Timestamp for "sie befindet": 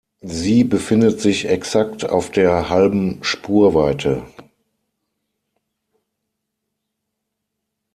0.25-1.21